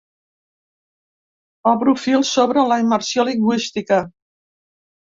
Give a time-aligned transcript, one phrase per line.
[1.73, 4.03] Obro fil sobre la immersió lingüística.